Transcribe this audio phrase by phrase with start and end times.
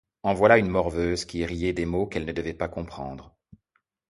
[0.23, 3.37] En voilà une morveuse qui riait des mots qu'elle ne devait pas comprendre!